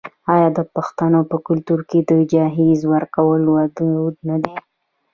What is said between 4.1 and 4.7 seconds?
نه دی؟